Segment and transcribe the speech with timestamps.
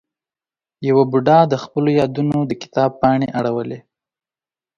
[0.87, 3.79] یوه بوډا د خپلو یادونو د کتاب پاڼې اړولې.